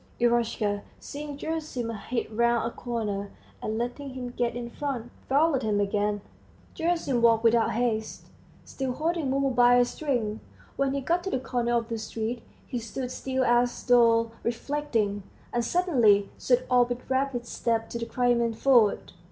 Eroshka, 0.19 0.81
seeing 0.99 1.37
Gerasim, 1.37 1.91
hid 2.07 2.31
round 2.35 2.65
a 2.65 2.73
corner, 2.75 3.29
and 3.61 3.77
letting 3.77 4.15
him 4.15 4.31
get 4.31 4.55
in 4.55 4.67
front, 4.67 5.11
followed 5.29 5.61
him 5.61 5.79
again. 5.79 6.21
Gerasim 6.73 7.21
walked 7.21 7.43
without 7.43 7.73
haste, 7.73 8.25
still 8.65 8.93
holding 8.93 9.29
Mumu 9.29 9.51
by 9.51 9.75
a 9.75 9.85
string. 9.85 10.39
When 10.75 10.95
he 10.95 11.01
got 11.01 11.23
to 11.25 11.29
the 11.29 11.37
corner 11.39 11.75
of 11.75 11.87
the 11.89 11.99
street, 11.99 12.41
he 12.65 12.79
stood 12.79 13.11
still 13.11 13.43
as 13.45 13.83
though 13.83 14.31
reflecting, 14.41 15.21
and 15.53 15.63
suddenly 15.63 16.31
set 16.35 16.65
off 16.67 16.89
with 16.89 17.07
rapid 17.07 17.45
steps 17.45 17.93
to 17.93 17.99
the 17.99 18.07
Crimean 18.07 18.55
Ford. 18.55 19.13